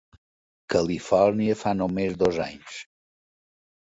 [0.73, 2.79] Califòrnia, fa només dos anys.